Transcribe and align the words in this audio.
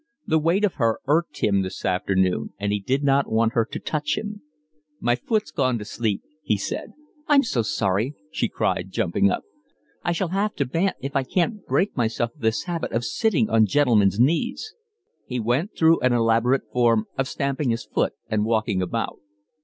The 0.25 0.39
weight 0.39 0.65
of 0.65 0.73
her 0.81 0.97
irked 1.05 1.41
him 1.41 1.61
this 1.61 1.85
afternoon, 1.85 2.53
and 2.57 2.71
he 2.71 2.79
did 2.79 3.03
not 3.03 3.31
want 3.31 3.53
her 3.53 3.65
to 3.71 3.77
touch 3.79 4.17
him. 4.17 4.41
"My 4.99 5.13
foot's 5.13 5.51
gone 5.51 5.77
to 5.77 5.85
sleep," 5.85 6.23
he 6.41 6.57
said. 6.57 6.93
"I'm 7.27 7.43
so 7.43 7.61
sorry," 7.61 8.15
she 8.31 8.49
cried, 8.49 8.89
jumping 8.89 9.29
up. 9.29 9.43
"I 10.03 10.11
shall 10.11 10.29
have 10.29 10.55
to 10.55 10.65
bant 10.65 10.95
if 11.01 11.15
I 11.15 11.21
can't 11.21 11.63
break 11.67 11.95
myself 11.95 12.33
of 12.33 12.41
this 12.41 12.63
habit 12.63 12.93
of 12.93 13.05
sitting 13.05 13.47
on 13.51 13.67
gentlemen's 13.67 14.19
knees." 14.19 14.73
He 15.27 15.39
went 15.39 15.77
through 15.77 15.99
an 15.99 16.13
elaborate 16.13 16.63
form 16.73 17.05
of 17.15 17.27
stamping 17.27 17.69
his 17.69 17.85
foot 17.85 18.13
and 18.27 18.43
walking 18.43 18.81
about. 18.81 19.19